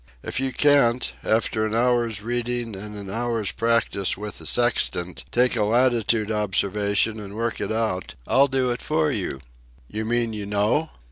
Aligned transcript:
If 0.23 0.39
you 0.39 0.51
can't, 0.51 1.13
after 1.23 1.63
an 1.63 1.75
hour's 1.75 2.23
reading 2.23 2.75
and 2.75 2.97
an 2.97 3.11
hour's 3.11 3.51
practice 3.51 4.17
with 4.17 4.39
the 4.39 4.47
sextant, 4.47 5.25
take 5.29 5.55
a 5.55 5.63
latitude 5.63 6.31
observation 6.31 7.19
and 7.19 7.35
work 7.35 7.61
it 7.61 7.71
out, 7.71 8.15
I'll 8.25 8.47
do 8.47 8.71
it 8.71 8.81
for 8.81 9.11
you." 9.11 9.41
"You 9.87 10.03
mean 10.05 10.33
you 10.33 10.47
know?" 10.47 10.89